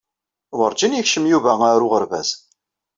Werǧin 0.57 0.95
yekcem 0.97 1.25
Yuba 1.31 1.53
ar 1.71 1.81
uɣerbaz. 1.85 2.29